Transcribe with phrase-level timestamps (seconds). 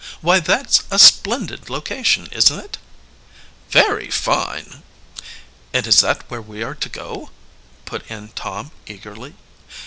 [0.21, 2.77] "Why, that's a splendid location, isn't it?"
[3.69, 4.81] "Very fine."
[5.73, 7.29] "And is that where we are to go?"
[7.85, 9.35] put in Tom eagerly.